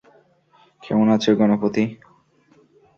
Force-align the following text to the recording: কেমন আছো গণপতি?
কেমন 0.83 1.07
আছো 1.15 1.31
গণপতি? 1.39 1.83